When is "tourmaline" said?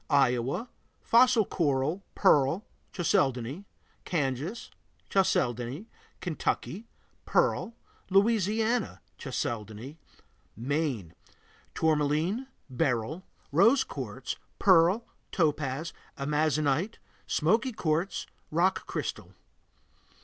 11.75-12.47